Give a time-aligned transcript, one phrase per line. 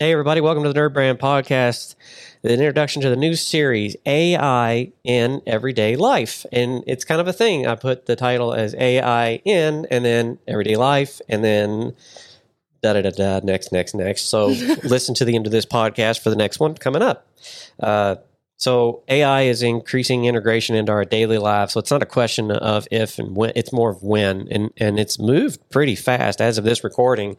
[0.00, 1.96] Hey, everybody, welcome to the NerdBrand Podcast,
[2.42, 6.46] the introduction to the new series, AI in Everyday Life.
[6.52, 7.66] And it's kind of a thing.
[7.66, 11.96] I put the title as AI in, and then Everyday Life, and then
[12.80, 14.26] da da da da, next, next, next.
[14.26, 14.46] So
[14.84, 17.26] listen to the end of this podcast for the next one coming up.
[17.80, 18.14] Uh,
[18.56, 21.72] so AI is increasing integration into our daily lives.
[21.72, 25.00] So it's not a question of if and when; it's more of when, and and
[25.00, 27.36] it's moved pretty fast as of this recording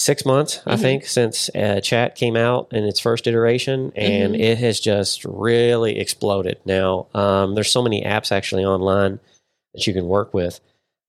[0.00, 4.58] six months, I think, since uh, chat came out in its first iteration, and it
[4.58, 6.58] has just really exploded.
[6.64, 9.20] Now, um, there's so many apps actually online
[9.74, 10.60] that you can work with.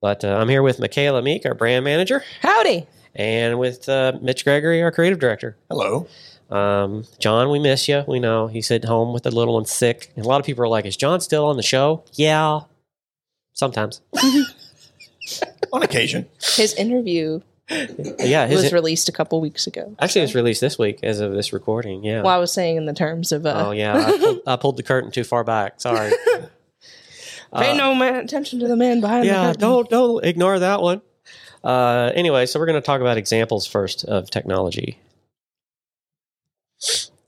[0.01, 2.87] But uh, I'm here with Michaela Meek, our brand manager, Howdy.
[3.15, 5.55] and with uh, Mitch Gregory, our creative director.
[5.69, 6.07] Hello.
[6.49, 8.03] Um, John, we miss you.
[8.07, 10.11] We know he's at home with the little one sick.
[10.15, 12.61] And a lot of people are like, "Is John still on the show?" Yeah,
[13.53, 14.01] sometimes.
[15.71, 16.27] On occasion.
[16.41, 17.41] His interview
[18.19, 19.95] yeah, his was released a couple weeks ago.
[19.99, 22.03] actually it was released this week as of this recording.
[22.03, 22.21] Yeah.
[22.21, 24.77] Well, I was saying in the terms of uh, Oh yeah, I pulled, I pulled
[24.77, 25.79] the curtain too far back.
[25.81, 26.11] Sorry.
[27.53, 29.61] pay Uh, no man attention to the man behind the yeah, curtain.
[29.61, 31.01] don't don't ignore that one.
[31.63, 34.99] Uh, anyway, so we're going to talk about examples first of technology,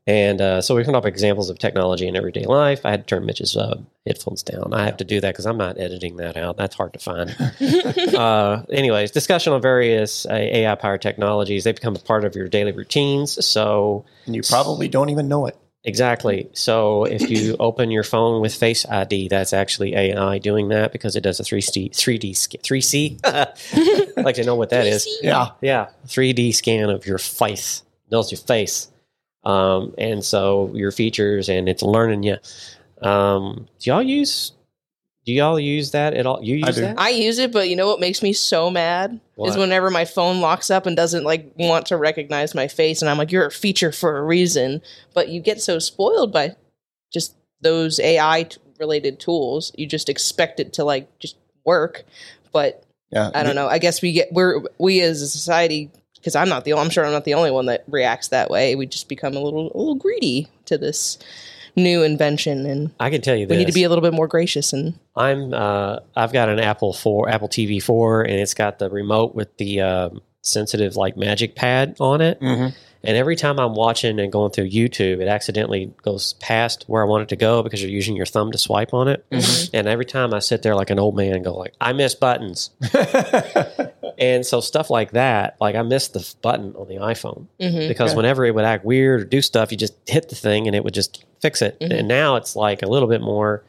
[0.05, 2.85] and uh, so we're going to talk about examples of technology in everyday life.
[2.85, 4.73] I had to turn Mitch's uh, headphones down.
[4.73, 6.57] I have to do that because I'm not editing that out.
[6.57, 7.35] That's hard to find.
[8.15, 11.63] uh, anyways, discussion on various uh, AI powered technologies.
[11.63, 13.45] They become a part of your daily routines.
[13.45, 15.57] So And you probably don't even know it.
[15.85, 16.49] Exactly.
[16.53, 21.15] So if you open your phone with Face ID, that's actually AI doing that because
[21.15, 24.17] it does a 3D, 3D, 3C.
[24.17, 25.07] I'd like to know what that is.
[25.21, 25.49] Yeah.
[25.61, 28.89] Yeah, 3D scan of your face, knows your face.
[29.43, 32.37] Um, and so your features and it's learning you.
[33.01, 34.53] Um, do y'all use,
[35.25, 36.41] do y'all use that at all?
[36.41, 36.99] You use I that?
[36.99, 39.49] I use it, but you know what makes me so mad What?
[39.49, 43.09] is whenever my phone locks up and doesn't like want to recognize my face, and
[43.09, 44.81] I'm like, "You're a feature for a reason,"
[45.13, 46.55] but you get so spoiled by
[47.11, 49.71] just those AI t- related tools.
[49.77, 52.03] You just expect it to like just work,
[52.53, 53.29] but Yeah.
[53.33, 53.67] I don't know.
[53.67, 55.89] I guess we get we're we as a society
[56.23, 58.75] because I'm not the I'm sure I'm not the only one that reacts that way.
[58.75, 61.17] We just become a little a little greedy to this
[61.75, 63.55] new invention, and I can tell you this.
[63.55, 64.71] we need to be a little bit more gracious.
[64.71, 68.89] And I'm uh, I've got an Apple four Apple TV four, and it's got the
[68.89, 72.39] remote with the um, sensitive like magic pad on it.
[72.39, 72.73] Mhm.
[73.05, 77.05] And every time I'm watching and going through YouTube, it accidentally goes past where I
[77.05, 79.25] want it to go because you're using your thumb to swipe on it.
[79.73, 82.15] And every time I sit there like an old man, and go like, I miss
[82.15, 82.69] buttons.
[84.17, 87.87] and so stuff like that, like I missed the button on the iPhone Mhm.
[87.87, 88.17] because Yeah.
[88.17, 90.83] whenever it would act weird or do stuff, you just hit the thing and it
[90.83, 91.79] would just fix it.
[91.79, 91.99] Mhm.
[91.99, 93.63] And now it's like a little bit more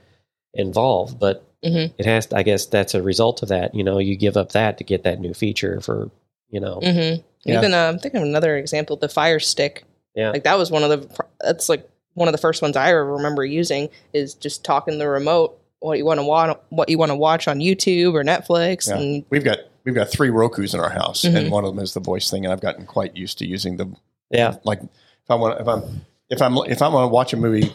[0.54, 1.92] involved, but Mhm.
[1.98, 2.28] it has.
[2.32, 3.74] I guess that's a result of that.
[3.74, 6.10] You know, you give up that to get that new feature for
[6.50, 6.76] you know.
[6.80, 7.58] hmm Yeah.
[7.58, 9.84] Even uh, I'm thinking of another example, the Fire Stick.
[10.14, 10.30] Yeah.
[10.30, 11.24] like that was one of the.
[11.40, 15.08] That's like one of the first ones I ever remember using is just talking the
[15.08, 18.88] remote what you want to watch, what you want to watch on YouTube or Netflix,
[18.88, 18.96] Yeah.
[18.98, 21.34] and We've got we've got three Roku's in our house, Mhm.
[21.36, 23.76] and one of them is the voice thing, and I've gotten quite used to using
[23.76, 23.86] the
[24.30, 25.82] Yeah, like if I want if I'm
[26.30, 27.74] if I'm if I want to watch a movie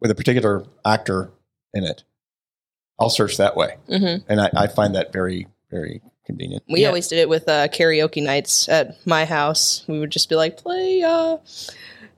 [0.00, 1.30] with a particular actor
[1.74, 2.04] in it,
[2.98, 4.24] I'll search that way, Mhm.
[4.28, 6.62] and I, I find that very very convenient.
[6.68, 6.88] we Yeah.
[6.88, 9.82] always did it with uh, karaoke nights at my house.
[9.86, 11.36] We would just be like, play uh,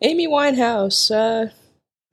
[0.03, 1.11] Amy Winehouse.
[1.11, 1.51] Uh,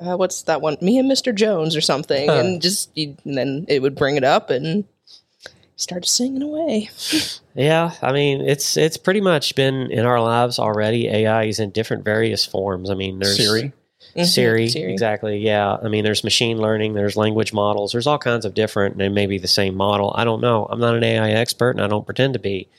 [0.03, 0.77] uh, what's that one?
[0.81, 1.33] Me and Mr.
[1.33, 2.35] Jones or something, Huh.
[2.39, 4.83] and just you, and then it would bring it up and
[5.75, 6.89] start singing away.
[7.53, 7.91] yeah.
[8.01, 11.07] I mean, it's it's pretty much been in our lives already.
[11.07, 12.89] AI is in different various forms.
[12.89, 13.73] I mean, there's Siri,
[14.15, 14.25] Mhm.
[14.25, 15.37] Siri, exactly.
[15.39, 15.77] Yeah.
[15.83, 19.37] I mean, there's machine learning, there's language models, there's all kinds of different, and maybe
[19.37, 20.13] the same model.
[20.15, 20.65] I don't know.
[20.69, 22.69] I'm not an AI expert and I don't pretend to be.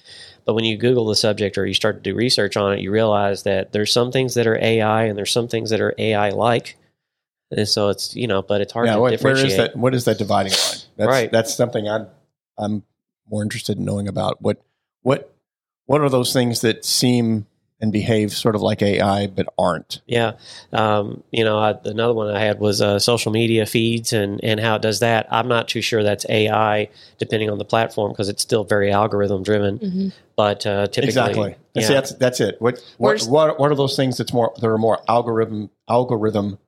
[0.46, 2.90] But when you Google the subject or you start to do research on it, you
[2.92, 6.30] realize that there's some things that are AI and there's some things that are AI
[6.30, 6.76] like.
[7.50, 8.94] And so it's, you know, but it's hard yeah.
[8.94, 9.50] to What, differentiate.
[9.50, 9.76] is that?
[9.76, 10.78] What is that dividing line?
[10.96, 11.30] That's, Right.
[11.32, 12.06] That's something I'm
[12.58, 12.82] I'm
[13.28, 14.40] more interested in knowing about.
[14.42, 14.62] What
[15.02, 15.32] what
[15.86, 17.46] what are those things that seem
[17.78, 20.00] and behave sort of like AI but aren't?
[20.06, 20.32] Yeah,
[20.72, 24.58] um, you know, I, another one I had was uh, social media feeds and and
[24.60, 25.26] how it does that.
[25.30, 26.88] I'm not too sure that's AI,
[27.18, 29.78] depending on the platform, because it's still very algorithm driven.
[29.78, 30.12] Mhm.
[30.36, 31.56] But uh, typically, Exactly.
[31.74, 32.56] yeah, See, that's that's it.
[32.60, 36.58] What what, Where's- what what are those things that's more that are more algorithm algorithm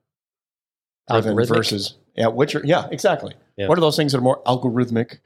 [1.11, 3.35] driven versus yeah, which are yeah, exactly.
[3.57, 3.69] Yeah.
[3.69, 5.19] What are those things that are more algorithmic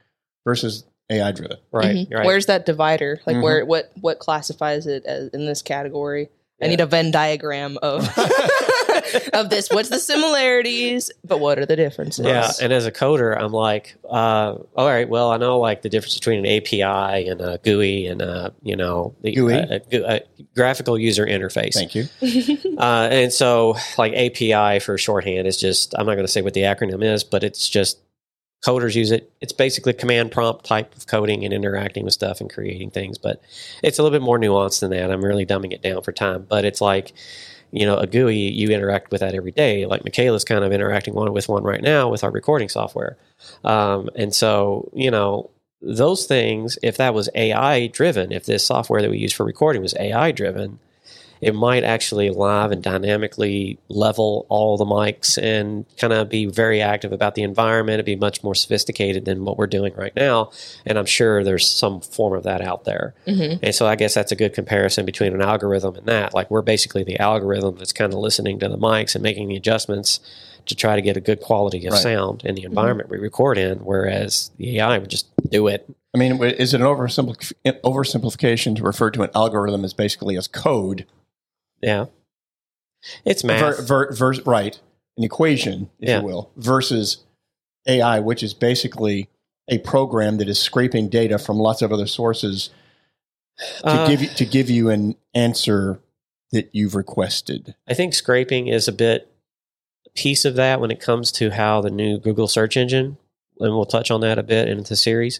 [0.45, 1.57] versus AI driven?
[1.71, 2.13] right, Mhm.
[2.13, 2.25] right.
[2.25, 3.19] Where's that divider?
[3.25, 3.43] Like Mhm.
[3.43, 6.29] where what what classifies it as in this category?
[6.61, 8.07] I need a Venn diagram of
[9.33, 9.69] of this.
[9.69, 12.25] What's the similarities, but what are the differences?
[12.25, 15.89] Yeah, and as a coder, I'm like, uh, all right, well, I know like the
[15.89, 19.53] difference between an API and a GUI and a you know the GUI?
[19.55, 20.21] a- a- a
[20.55, 21.73] graphical user interface.
[21.73, 22.05] Thank you.
[22.77, 26.53] Uh, and so, like API for shorthand is just, I'm not going to say what
[26.55, 27.99] the acronym is, but it's just
[28.63, 29.31] coders use it.
[29.41, 33.41] It's basically command prompt type of coding and interacting with stuff and creating things, but
[33.83, 35.11] it's a little bit more nuanced than that.
[35.11, 37.13] I'm really dumbing it down for time, but it's like,
[37.71, 39.85] you know, a GUI, you interact with that every day.
[39.85, 43.17] Like Michaela's kind of interacting one with one right now with our recording software.
[43.63, 45.49] Um, and so, you know,
[45.81, 49.81] those things, if that was AI driven, if this software that we use for recording
[49.81, 50.79] was AI driven,
[51.43, 56.81] it might actually live and dynamically level all the mics and kind of be very
[56.81, 57.95] active about the environment.
[57.95, 60.51] It'd be much more sophisticated than what we're doing right now.
[60.85, 63.13] And I'm sure there's some form of that out there.
[63.27, 63.59] Mhm.
[63.61, 66.33] And so I guess that's a good comparison between an algorithm and that.
[66.33, 69.55] Like we're basically the algorithm that's kind of listening to the mics and making the
[69.55, 70.19] adjustments
[70.65, 72.01] to try to get a good quality of Right.
[72.01, 75.85] sound in the environment we record in, whereas the AI would just do it.
[76.15, 80.47] I mean, is it an oversimplif- oversimplification to refer to an algorithm as basically as
[80.47, 81.05] code?
[81.83, 82.05] Yeah.
[83.25, 83.59] It's math.
[83.77, 84.79] Ver, ver, vers- right,
[85.17, 86.19] an equation, if Yeah.
[86.21, 87.17] you will, versus
[87.87, 89.29] AI, which is basically
[89.67, 92.69] a program that is scraping data from lots of other sources
[93.81, 95.99] to Uh, give you to give you an answer
[96.51, 97.75] that you've requested.
[97.87, 99.27] I think scraping is a bit
[100.05, 103.17] a piece of that when it comes to how the new Google search engine,
[103.59, 105.39] and we'll touch on that a bit in the series.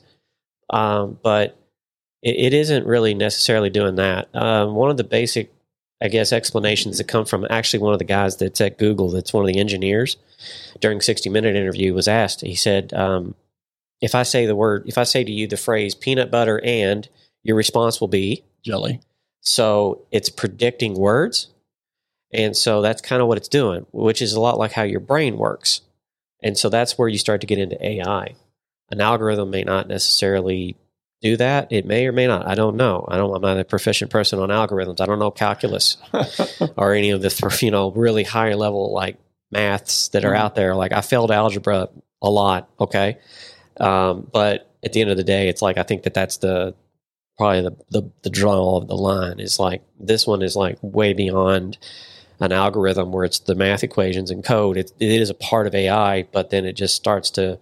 [0.69, 1.57] Um, but
[2.21, 4.27] it, it isn't really necessarily doing that.
[4.35, 5.52] Um, one of the basic,
[6.03, 9.33] I guess, explanations that come from actually one of the guys that's at Google, that's
[9.33, 10.17] one of the engineers,
[10.81, 12.41] during 60 Minute interview was asked.
[12.41, 13.35] He said, um,
[14.01, 17.07] "If I say the word, if I say to you the phrase peanut butter and,"
[17.41, 18.99] your response will be Jelly.
[19.41, 21.47] so it's predicting words.
[22.33, 24.99] And so that's kind of what it's doing, which is a lot like how your
[24.99, 25.81] brain works.
[26.41, 28.35] And so that's where you start to get into AI.
[28.89, 30.75] An algorithm may not necessarily
[31.23, 31.71] do that.
[31.71, 32.47] It may or may not.
[32.47, 33.05] I don't know.
[33.09, 35.01] I don't I'm not a proficient person on algorithms.
[35.01, 35.97] I don't know calculus
[36.77, 39.17] or any of the you know really high level like
[39.51, 40.37] maths that are Mhm.
[40.37, 40.75] out there.
[40.75, 41.89] Like I failed algebra
[42.21, 43.17] a lot, okay?
[43.79, 46.75] Um, but at the end of the day, it's like I think that that's the
[47.37, 51.13] probably the, the the draw of the line is like this one is like way
[51.13, 51.77] beyond
[52.39, 54.75] an algorithm where it's the math equations and code.
[54.77, 57.59] It, it is a part of AI, but then it just starts to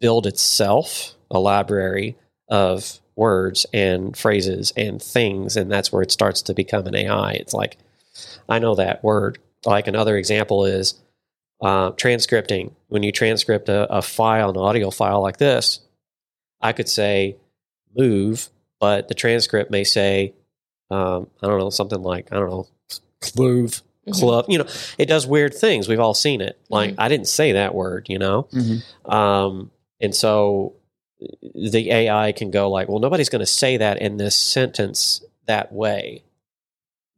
[0.00, 2.16] build itself a library
[2.48, 7.32] of words and phrases and things, and that's where it starts to become an AI.
[7.32, 7.76] It's like
[8.48, 9.38] I know that word.
[9.64, 10.94] Like another example is
[11.62, 12.72] uh, transcripting.
[12.88, 15.80] When you transcript a, a file, an audio file like this,
[16.60, 17.36] I could say
[17.96, 18.48] move,
[18.80, 20.34] but the transcript may say,
[20.90, 22.66] um, I don't know, something like, I don't know,
[23.38, 23.82] move,
[24.12, 24.44] club.
[24.48, 24.66] You know,
[24.98, 25.88] it does weird things.
[25.88, 26.58] We've all seen it.
[26.68, 28.48] Like, I didn't say that word, you know?
[28.52, 28.82] Mhm.
[29.10, 29.70] Um,
[30.00, 30.74] and so
[31.54, 35.72] the AI can go like, well, nobody's going to say that in this sentence that
[35.72, 36.22] way.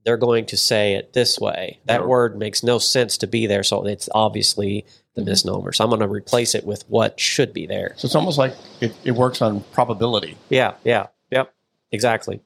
[0.04, 1.80] They're going to say it this way.
[1.86, 2.06] That Yeah.
[2.06, 5.26] word makes no sense to be there, so it's obviously the Mhm.
[5.26, 5.72] misnomer.
[5.72, 7.94] So I'm going to replace it with what should be there.
[7.96, 10.36] So it's almost like it, it works on probability.
[10.48, 11.52] Yeah, yeah, yep,
[11.90, 12.40] exactly.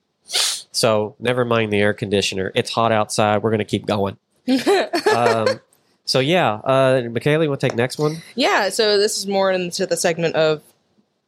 [0.73, 2.53] So never mind the air conditioner.
[2.55, 3.43] It's hot outside.
[3.43, 4.17] We're going to keep going.
[5.15, 5.61] Um,
[6.05, 8.19] so yeah, uh, Michaela, you want to take next one?
[8.37, 10.63] yeah, so this is more into the segment of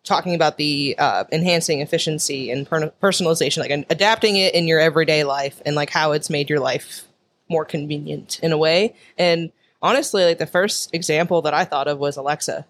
[0.04, 5.22] talking about the uh, enhancing efficiency and per- personalization, like adapting it in your everyday
[5.24, 7.06] life and like how it's made your life
[7.48, 8.94] more convenient in a way.
[9.16, 12.66] And honestly, like the first example that I thought of was Alexa.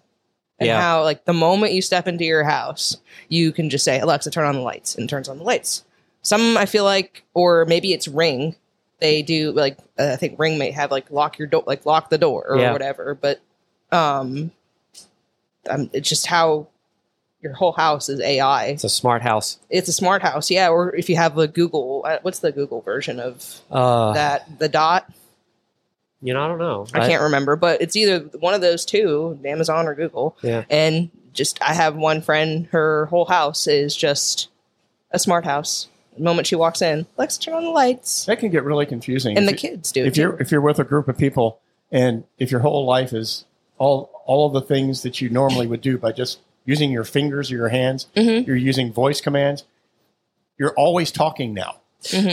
[0.59, 0.79] And Yeah.
[0.79, 2.97] how like the moment you step into your house,
[3.29, 5.83] you can just say, Alexa, turn on the lights and turns on the lights.
[6.21, 8.55] Some I feel like, or maybe it's Ring.
[8.99, 12.09] They do like uh, I think Ring may have like lock your door, like lock
[12.11, 12.71] the door or Yeah.
[12.71, 13.15] whatever.
[13.15, 13.41] But
[13.91, 14.51] um,
[15.69, 16.67] um, it's just how
[17.43, 18.67] your whole house is AI.
[18.67, 19.59] It's a smart house.
[19.69, 20.69] It's a smart house, yeah.
[20.69, 24.59] Or if you have a Google, uh, what's the Google version of Uh, that?
[24.59, 25.11] The Dot.
[26.21, 26.87] you know, I don't know.
[26.93, 30.37] I can't remember, but it's either one of those two, Amazon or Google.
[30.41, 30.63] Yeah.
[30.69, 34.47] And just I have one friend, her whole house is just
[35.11, 35.87] a smart house.
[36.15, 38.25] The moment she walks in, let's turn on the lights.
[38.25, 39.35] That can get really confusing.
[39.35, 40.05] And If the you- kids do.
[40.05, 40.21] if too.
[40.21, 41.59] you're if you're with a group of people
[41.91, 43.43] and if your whole life is
[43.79, 47.51] all all of the things that you normally would do by just using your fingers
[47.51, 48.47] or your hands, Mhm.
[48.47, 49.63] you're using voice commands.
[50.57, 51.77] You're always talking now.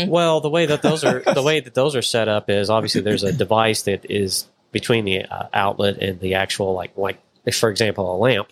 [0.08, 3.00] Well, the way that those are the way that those are set up is obviously
[3.02, 7.18] there's a device that is between the uh, outlet and the actual like like
[7.52, 8.48] for example a lamp,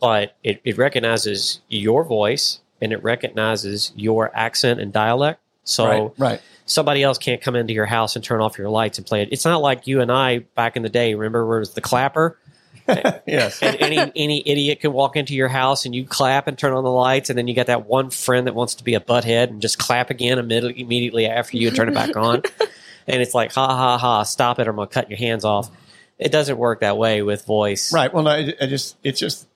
[0.00, 5.40] but it, it recognizes your voice and it recognizes your accent and dialect.
[5.64, 6.40] So right, right.
[6.64, 9.28] somebody else can't come into your house and turn off your lights and play it.
[9.30, 11.14] It's not like you and I back in the day.
[11.14, 12.38] Remember, where it was the clapper?
[13.26, 13.62] yes.
[13.62, 16.82] and any any idiot can walk into your house and you clap and turn on
[16.84, 19.48] the lights, and then you got that one friend that wants to be a butthead
[19.50, 22.42] and just clap again immediately, immediately after you and turn it back on,
[23.06, 25.70] and it's like ha ha ha, stop it, or I'm gonna cut your hands off.
[26.18, 28.12] It doesn't work that way with voice, Right.
[28.12, 29.46] Well, no, I, I just it's just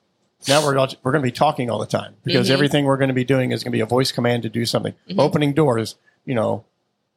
[0.49, 2.53] now we're all, we're going to be talking all the time because Mhm.
[2.53, 4.67] everything we're going to be doing is going to be a voice command to do
[4.67, 4.93] something.
[5.11, 5.19] Mhm.
[5.19, 5.95] Opening doors,
[6.27, 6.65] you know,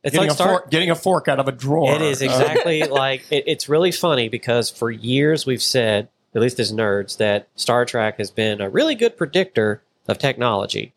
[0.03, 0.49] It's getting like a start.
[0.63, 1.93] fork, getting a fork out of a drawer.
[1.95, 6.41] It is Uh, exactly like it, it's really funny because for years we've said, at
[6.41, 10.93] least as nerds, that Star Trek has been a really good predictor of technology.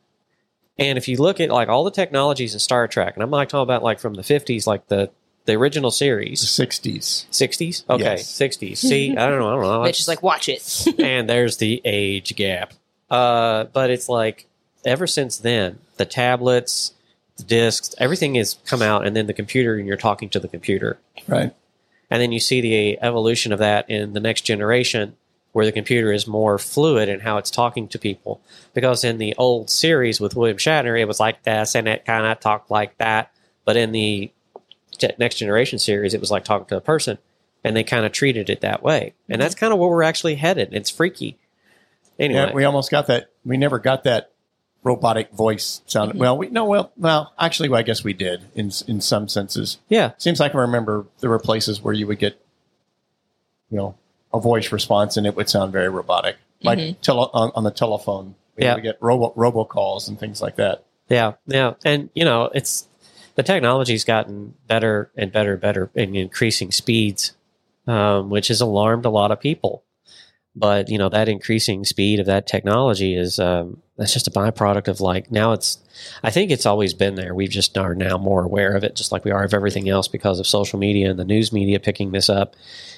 [0.79, 3.49] And if you look at like all the technologies in Star Trek, and I'm not
[3.49, 5.11] talking about like from the 50s, like the
[5.47, 7.27] the original the series, sixties.
[7.33, 8.31] 60s, okay, Yes.
[8.39, 8.77] 60s.
[8.77, 9.83] See, I don't know, I don't know.
[9.85, 10.87] Mitch is like, watch it.
[11.01, 12.75] and there's the age gap.
[13.11, 14.47] Uh, but it's like
[14.85, 17.00] ever since then, the tablets, the
[17.43, 20.99] discs, everything has come out, and then the computer, and you're talking to the computer.
[21.27, 21.55] Right.
[22.11, 25.17] And then you see the evolution of that in the next generation,
[25.53, 28.41] where the computer is more fluid in how it's talking to people.
[28.75, 32.27] Because in the old series with William Shatner, it was like this, and it kind
[32.27, 33.33] of talked like that.
[33.65, 34.33] But in the
[35.19, 37.19] next generation series, it was like talking to a person,
[37.65, 39.15] and they kind of treated it that way.
[39.29, 39.43] And mm-hmm.
[39.43, 40.71] that's kind of where we're actually headed.
[40.73, 41.39] It's freaky.
[42.19, 43.31] Anyway, Yeah, we almost got that.
[43.45, 44.33] We never got that
[44.83, 46.15] robotic voice sound.
[46.19, 49.79] Well, we no, well, well, actually, I guess we did in in some senses.
[49.89, 52.41] yeah, Seems like I remember there were places where you would get,
[53.71, 53.95] you know,
[54.33, 58.35] a voice response and it would sound very robotic, like tele- on, on the telephone.
[58.57, 58.77] We Yeah.
[58.77, 60.85] we get robo robocalls and things like that.
[61.09, 62.87] Yeah, yeah, and you know, it's
[63.35, 67.33] the technology's gotten better and better and better in increasing speeds,
[67.87, 69.83] um, which has alarmed a lot of people.
[70.57, 74.89] But you know, that increasing speed of that technology is um, that's just a byproduct
[74.89, 75.79] of like now it's.
[76.23, 77.35] I think it's always been there.
[77.35, 80.09] We've just are now more aware of it, just like we are of everything else
[80.09, 82.57] because of social media and the news media picking this up.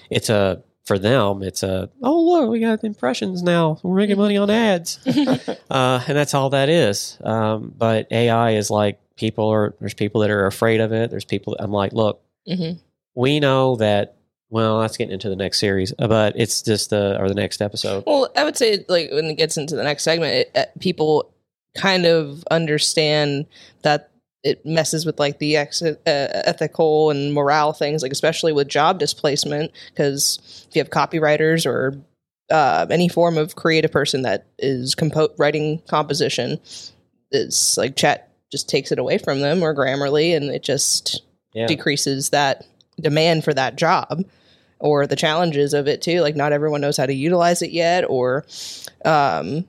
[0.08, 3.78] It's a for them, it's a oh look, we got impressions now.
[3.82, 4.98] We're making money on ads
[5.70, 7.18] uh, and that's all that is.
[7.22, 9.74] Um, but AI is like people are.
[9.78, 11.10] There's people that are afraid of it.
[11.10, 11.56] There's people.
[11.58, 12.72] I'm like, look, hmm
[13.14, 14.16] we know that.
[14.52, 18.04] Well, that's getting into the next series, but it's just the or the next episode.
[18.06, 21.32] Well, I would say like when it gets into the next segment, it, uh, people
[21.74, 23.46] kind of understand
[23.80, 24.10] that
[24.44, 28.98] it messes with like the ex- uh, ethical and morale things, like especially with job
[28.98, 31.94] displacement, because if you have copywriters or
[32.50, 36.60] uh, any form of creative person that is compo- writing composition,
[37.30, 41.22] it's like chat just takes it away from them or Grammarly, and it just
[41.54, 42.66] Yeah, decreases that
[43.02, 44.24] demand for that job
[44.78, 48.04] or the challenges of it too like not everyone knows how to utilize it yet
[48.08, 48.44] or
[49.04, 49.68] um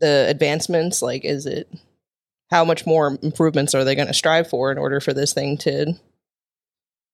[0.00, 1.68] the advancements like is it
[2.50, 5.56] how much more improvements are they going to strive for in order for this thing
[5.58, 5.82] to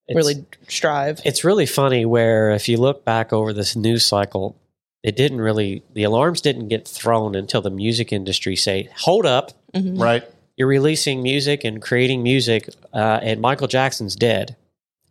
[0.07, 4.55] It's- really strive It's really funny where if you look back over this news cycle,
[5.03, 9.51] it didn't really the alarms didn't get thrown until the music industry say, "Hold up,
[9.73, 9.99] Mhm.
[9.99, 10.23] Right.
[10.57, 14.55] you're releasing music and creating music, uh, and Michael Jackson's dead,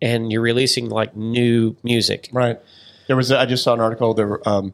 [0.02, 2.58] and you're releasing like new music." Right.
[3.06, 3.30] There was.
[3.32, 4.14] I just saw an article.
[4.14, 4.46] There.
[4.48, 4.72] Um,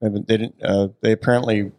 [0.00, 0.54] they they didn't.
[0.62, 1.72] Uh, they apparently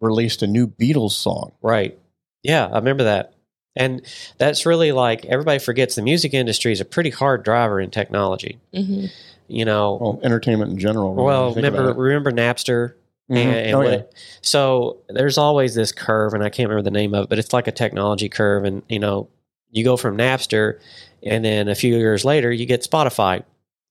[0.00, 1.52] released a new Beatles song.
[1.62, 1.98] Right.
[2.42, 3.34] Yeah, I remember that.
[3.76, 4.02] And
[4.38, 8.58] that's really like everybody forgets the music industry is a pretty hard driver in technology.
[8.74, 9.10] Mhm.
[9.48, 11.14] You know, Well, entertainment in general.
[11.14, 12.94] when well, remember remember Napster
[13.30, 13.36] Mhm.
[13.36, 13.92] and, and oh what yeah.
[13.94, 17.38] it- so there's always this curve and I can't remember the name of it, but
[17.38, 19.28] it's like a technology curve and you know,
[19.70, 20.80] you go from Napster
[21.22, 23.42] and then a few years later you get Spotify.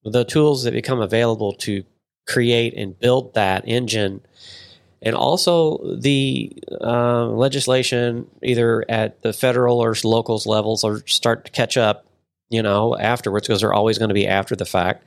[0.04, 1.84] The tools that become available to
[2.28, 4.22] create and build that engine
[5.02, 11.52] and also the uh, legislation either at the federal or locals levels or start to
[11.52, 12.06] catch up
[12.50, 15.06] you know afterwards because they're always going to be after the fact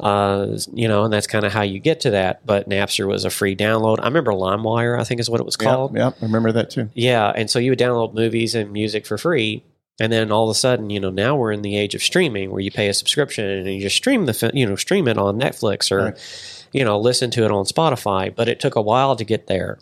[0.00, 3.24] uh, you know and that's kind of how you get to that but napster was
[3.24, 6.24] a free download i remember limewire i think is what it was called Yeah, I
[6.24, 6.90] remember that too.
[6.94, 9.64] yeah, and so you would download movies and music for free,
[10.00, 12.50] and then all of a sudden, you know, now we're in the age of streaming
[12.50, 15.38] where you pay a subscription and you just stream the, you know, stream it on
[15.38, 16.66] Netflix or, Right.
[16.72, 18.34] you know, listen to it on Spotify.
[18.34, 19.78] But it took a while to get there,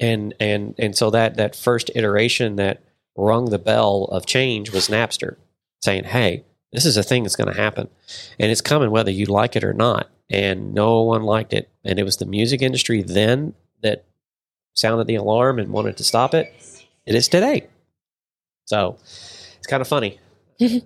[0.00, 2.82] and and and so that that first iteration that
[3.16, 5.36] rung the bell of change was Napster,
[5.84, 7.88] saying, "Hey, this is a thing that's going to happen,
[8.38, 11.98] and it's coming whether you like it or not." And no one liked it, and
[11.98, 14.06] it was the music industry then that
[14.72, 16.50] sounded the alarm and wanted to stop it.
[17.04, 17.66] It is today.
[18.64, 18.96] So
[19.62, 20.18] it's kind of funny.
[20.58, 20.80] yeah.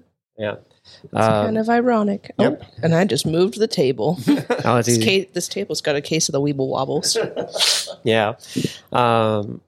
[1.03, 2.31] It's kind Um, of ironic.
[2.39, 2.63] Yep.
[2.63, 4.19] Oh, and I just moved the table.
[4.29, 5.25] oh, it's this, easy.
[5.25, 7.17] ca- this table's got a case of the Weeble Wobbles.
[8.05, 8.35] Yeah.
[8.93, 9.61] Um,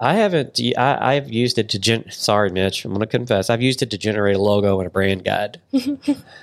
[0.00, 0.58] I haven't.
[0.76, 1.78] I, I've used it to.
[1.78, 2.84] Gen- Sorry, Mitch.
[2.84, 3.48] I'm going to confess.
[3.48, 5.60] I've used it to generate a logo and a brand guide.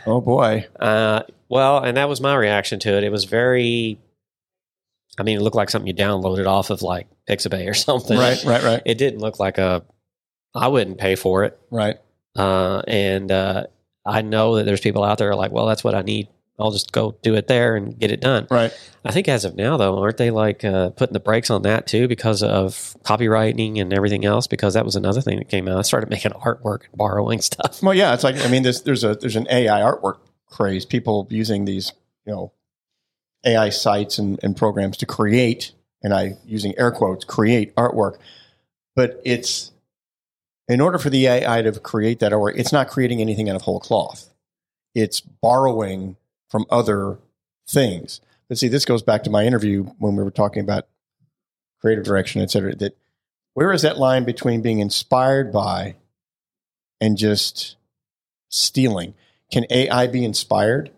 [0.05, 0.65] Oh boy.
[0.79, 3.03] Uh, well, and that was my reaction to it.
[3.03, 3.97] It was very.
[5.19, 8.17] I mean, it looked like something you downloaded off of like Pixabay or something.
[8.17, 9.83] Right, right, right, It didn't look like a.
[10.55, 11.59] I wouldn't pay for it.
[11.69, 11.97] right.
[12.35, 13.67] Uh, and uh,
[14.05, 16.29] I know that there's people out there like, well, that's what I need.
[16.59, 18.47] I'll just go do it there and get it done.
[18.49, 18.71] Right.
[19.03, 21.87] I think as of now, though, aren't they like uh, putting the brakes on that
[21.87, 24.47] too because of copywriting and everything else?
[24.47, 25.77] Because that was another thing that came out.
[25.79, 27.81] I started making artwork and borrowing stuff.
[27.81, 30.85] Well, yeah, it's like I mean, there's there's a there's an AI artwork craze.
[30.85, 31.91] People using these,
[32.25, 32.53] you know,
[33.45, 38.17] AI sites and, and programs to create, and I using air quotes, create artwork.
[38.95, 39.71] But it's
[40.67, 43.63] in order for the AI to create that artwork, it's not creating anything out of
[43.63, 44.33] whole cloth.
[44.95, 46.17] It's borrowing
[46.49, 47.17] from other
[47.67, 48.21] things.
[48.47, 50.87] But see, this goes back to my interview when we were talking about
[51.81, 52.75] creative direction, et cetera.
[52.75, 52.97] That
[53.53, 55.95] where is that line between being inspired by
[57.01, 57.75] and just
[58.49, 59.13] stealing?
[59.51, 60.91] Can AI be inspired?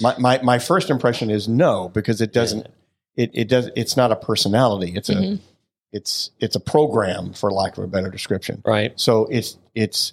[0.00, 2.66] My, my, my first impression is no, because it doesn't,
[3.16, 4.92] it, it does, it's not a personality.
[4.96, 5.40] It's a, Mhm.
[5.92, 8.62] It's, it's a program for lack of a better description.
[8.64, 8.92] Right.
[8.98, 10.12] So it's, it's,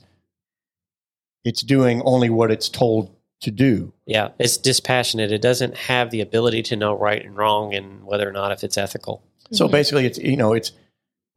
[1.43, 3.93] it's doing only what it's told to do.
[4.05, 4.29] Yeah.
[4.39, 5.31] It's dispassionate.
[5.31, 8.63] It doesn't have the ability to know right and wrong and whether or not if
[8.63, 9.21] it's ethical.
[9.51, 9.71] So Mhm.
[9.71, 10.71] basically, it's you know it's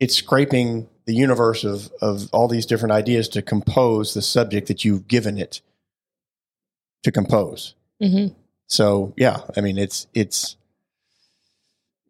[0.00, 4.85] it's scraping the universe of of all these different ideas to compose the subject that
[4.85, 5.61] you've given it
[7.04, 7.75] to compose.
[8.02, 8.35] Mhm.
[8.66, 10.56] So yeah, I mean it's it's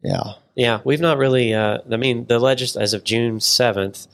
[0.03, 1.55] yeah Yeah, we've not really.
[1.55, 4.07] Uh, I mean, the legis as of June seventh,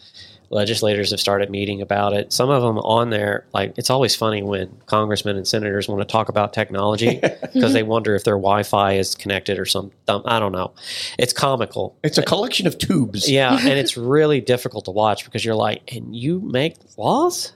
[0.51, 2.33] legislators have started meeting about it.
[2.33, 6.07] Some of them on there, like it's always funny when congressmen and senators want to
[6.07, 7.21] talk about technology
[7.55, 10.23] because they wonder if their Wi-Fi is connected or some dumb.
[10.25, 10.73] I don't know.
[11.19, 11.97] It's comical.
[12.03, 13.29] it's a collection of tubes.
[13.31, 17.53] Yeah, and it's really difficult to watch because you're like, and you make laws.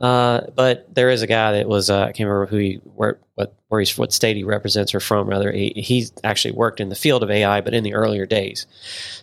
[0.00, 3.18] Uh, but there is a guy that was uh, I can't remember who he where
[3.34, 5.28] what where he's what state he represents or from.
[5.28, 8.66] Rather, he, he's actually worked in the field of AI, but in the earlier days.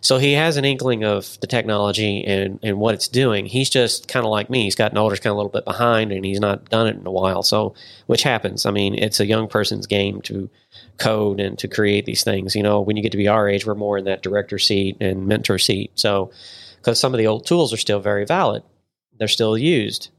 [0.01, 3.47] So he has an inkling of the technology and and what it's doing.
[3.47, 4.65] He's just kind of like me.
[4.65, 7.07] He's gotten older, kind of a little bit behind, and he's not done it in
[7.07, 7.41] a while.
[7.41, 7.73] So
[8.05, 8.67] which happens.
[8.67, 10.47] I mean, it's a young person's game to
[10.97, 12.55] code and to create these things.
[12.55, 14.97] You know, when you get to be our age, we're more in that director seat
[15.01, 15.89] and mentor seat.
[15.95, 16.29] So
[16.77, 18.61] because some of the old tools are still very valid,
[19.17, 20.09] they're still used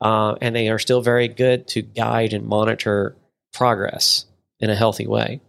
[0.00, 3.16] uh, and they are still very good to guide and monitor
[3.52, 4.26] progress
[4.60, 5.40] in a healthy way.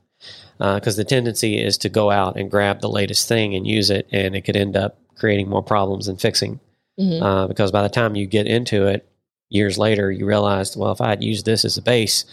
[0.57, 4.07] Because the tendency is to go out and grab the latest thing and use it,
[4.12, 6.60] and it could end up creating more problems than fixing.
[6.99, 7.21] Mhm.
[7.21, 9.05] Uh, because by the time you get into it,
[9.49, 12.25] years later, you realized, well, if I had used this as a base,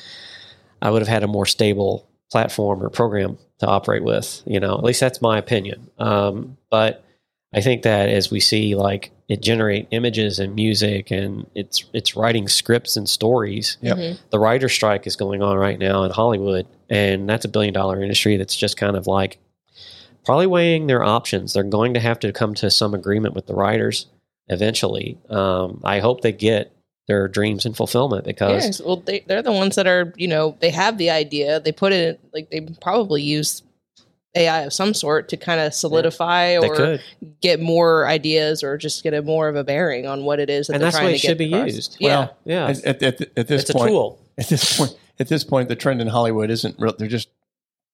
[0.81, 4.43] I would have had a more stable platform or program to operate with.
[4.47, 5.91] You know, at least that's my opinion.
[5.99, 7.04] Um, but
[7.55, 12.17] I think that as we see, like it generate images and music, and it's it's
[12.17, 13.79] writing scripts and stories.
[13.81, 13.97] Yep.
[13.97, 14.19] Mhm.
[14.31, 18.03] The writer strike is going on right now in Hollywood, and that's a billion dollar
[18.03, 19.39] industry that's just kind of like
[20.25, 21.53] probably weighing their options.
[21.53, 24.07] They're going to have to come to some agreement with the writers
[24.49, 25.19] eventually.
[25.31, 26.73] Um, I hope they get
[27.07, 30.57] their dreams and fulfillment because Yes, well, they, they're the ones that are, you know,
[30.61, 31.61] they have the idea.
[31.61, 33.63] They put it, like, they probably use
[34.37, 37.03] AI of some sort to kind of solidify they or could.
[37.41, 40.67] get more ideas or just get a more of a bearing on what it is
[40.67, 41.75] that And they're that's the trying way to it should get be across.
[41.75, 41.97] used.
[42.01, 42.09] Yeah.
[42.19, 44.19] Well, Yeah, At, at, at, at this it's a point, tool.
[44.39, 46.95] at this point, at this point, the trend in Hollywood isn't real.
[46.99, 47.29] They're just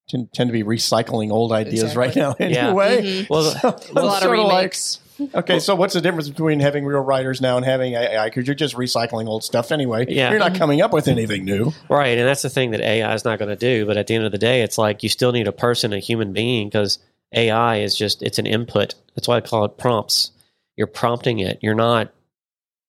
[0.08, 2.00] tend, tend to be recycling old ideas Exactly.
[2.00, 2.36] right now.
[2.40, 2.66] Yeah.
[2.68, 3.28] Anyway, Mhm.
[3.30, 4.98] Well, So a I'm lot of sorta like, remakes.
[5.34, 8.28] Okay, so what's the difference between having real writers now and having AI?
[8.28, 10.06] Because you're just recycling old stuff anyway.
[10.08, 10.30] Yeah.
[10.30, 10.58] You're not mm-hmm.
[10.58, 11.72] coming up with anything new.
[11.88, 13.86] Right, and that's the thing that AI is not going to do.
[13.86, 15.98] But at the end of the day, it's like you still need a person, a
[15.98, 16.98] human being, because
[17.32, 18.94] AI is just it's an input.
[19.14, 20.32] That's why I call it prompts.
[20.76, 21.58] You're prompting it.
[21.62, 22.12] You're not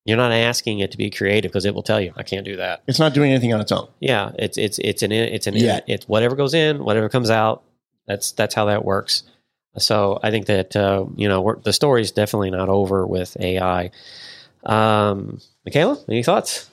[0.06, 2.58] you're not asking it to be creative because it will tell you I can't do
[2.58, 2.82] that.
[2.88, 3.88] It's not doing anything on its own.
[4.00, 5.82] Yeah, it's it's it's an it's an Yeah.
[5.88, 7.64] it's whatever goes in, whatever comes out.
[8.08, 9.24] That's that's how that works.
[9.78, 13.38] So I think that uh, you know we're, the story is definitely not over with
[13.40, 13.92] AI.
[14.64, 16.70] Um, Michaela, any thoughts?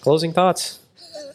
[0.00, 0.78] Closing thoughts?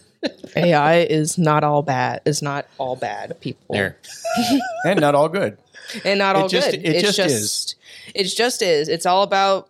[0.55, 2.21] AI is not all bad.
[2.25, 3.73] Is not all bad people.
[3.75, 3.97] There.
[4.85, 5.57] And not all good.
[6.05, 6.79] and not It all just- good.
[6.85, 7.75] it it's just just is.
[8.15, 8.87] It just is.
[8.87, 9.69] It's all about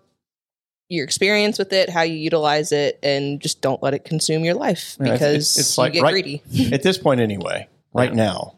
[0.89, 4.53] your experience with it, how you utilize it, and just don't let it consume your
[4.55, 6.43] life Yeah, it's- because it's- it's you like get right- greedy.
[6.71, 8.15] At this point, anyway, right Yeah.
[8.15, 8.55] now,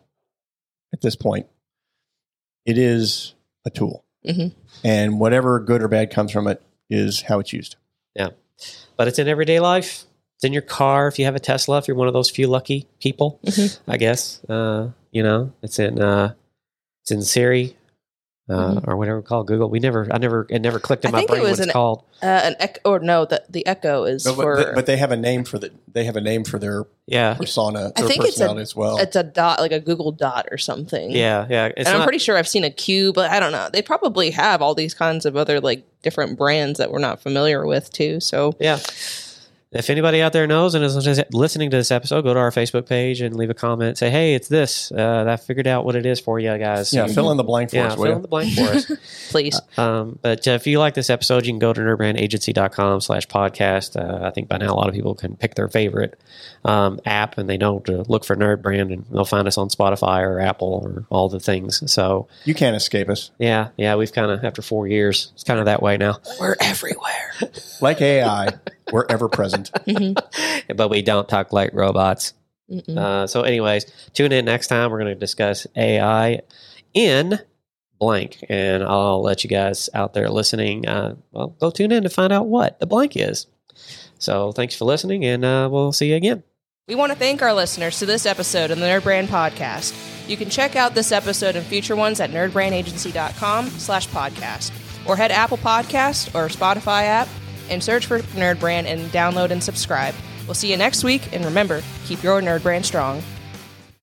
[0.94, 1.48] at this point,
[2.66, 3.34] it is
[3.66, 4.04] a tool.
[4.26, 4.54] Mhm.
[4.84, 7.76] And whatever good or bad comes from it is how it's used.
[8.16, 8.30] Yeah.
[8.98, 10.06] But it's in everyday life.
[10.36, 11.08] It's in your car.
[11.08, 13.80] If you have a Tesla, if you're one of those few lucky people, Mhm.
[13.88, 14.42] I guess.
[14.48, 16.34] Uh, you know, it's in uh,
[17.02, 17.76] it's in Siri.
[18.50, 19.70] Uh, or whatever we call Google.
[19.70, 21.16] We never, I never, it never clicked in Mm-hmm.
[21.16, 22.04] I my think it brain what was it's an- called.
[22.22, 24.56] Uh, an echo, or no, the the echo is No, for.
[24.58, 27.34] but, but they have a name for the they have a name for their Yeah,
[27.36, 28.98] persona, I their think it's a- personality as well.
[28.98, 31.12] it's a dot, like a Google dot or something.
[31.12, 31.66] yeah, yeah.
[31.76, 33.70] It's and I'm pretty sure I've seen a cube, but I don't know.
[33.72, 37.66] They probably have all these kinds of other like different brands that we're not familiar
[37.66, 38.20] with too.
[38.20, 38.80] So Yeah.
[39.74, 42.88] If anybody out there knows and is listening to this episode, go to our Facebook
[42.88, 43.98] page and leave a comment.
[43.98, 44.92] Say, hey, it's this.
[44.92, 46.94] Uh, I figured out what it is for you guys.
[46.94, 48.92] yeah, fill in the blank for yeah, us, will fill in the blank for us.
[49.30, 53.28] please, Um, but uh, if you like this episode, you can go to nerdbrandagency.com slash
[53.28, 53.96] podcast.
[54.00, 56.20] Uh, I think by now a lot of people can pick their favorite
[56.66, 60.22] um, app and they know to look for NerdBrand and they'll find us on Spotify
[60.22, 61.92] or Apple or all the things.
[61.92, 63.32] So, You can't escape us.
[63.40, 66.20] yeah, yeah, we've kind of, after four years, it's kind of that way now.
[66.40, 67.34] we're everywhere.
[67.82, 68.50] Like AI,
[68.92, 69.72] we're ever present.
[70.76, 72.34] But we don't talk like robots.
[72.96, 74.90] Uh, so, anyways, tune in next time.
[74.92, 76.42] We're going to discuss AI
[76.94, 77.40] in
[78.00, 80.88] blank, and I'll let you guys out there listening.
[80.88, 83.48] Uh, well, go tune in to find out what the blank is.
[84.18, 86.44] So, thanks for listening, and uh, we'll see you again.
[86.88, 89.94] We want to thank our listeners to this episode of the NerdBrand Podcast.
[90.28, 94.72] You can check out this episode and future ones at nerdbrandagency.com slash podcast
[95.08, 97.28] or head Apple Podcast or Spotify app
[97.70, 100.16] and search for NerdBrand and download and subscribe.
[100.46, 103.22] We'll see you next week, and remember, keep your NerdBrand strong.